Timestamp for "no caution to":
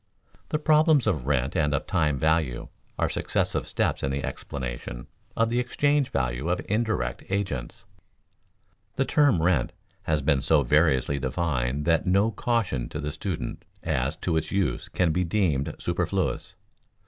12.07-12.99